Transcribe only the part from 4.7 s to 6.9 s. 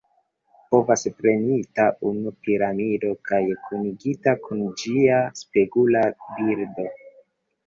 ĝia spegula bildo.